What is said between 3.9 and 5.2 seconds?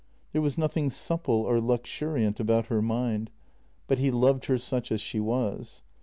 he loved her such as she